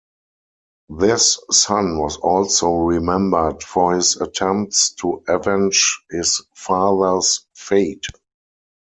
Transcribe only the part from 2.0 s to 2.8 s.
also